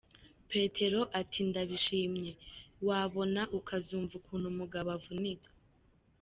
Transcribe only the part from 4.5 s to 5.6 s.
umugabo avunika.